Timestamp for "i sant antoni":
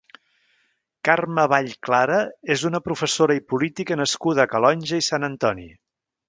5.05-5.69